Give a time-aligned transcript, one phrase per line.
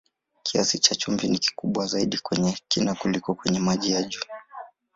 [0.43, 4.25] Kiasi cha chumvi ni kikubwa zaidi kwenye kina kuliko kwenye maji ya juu.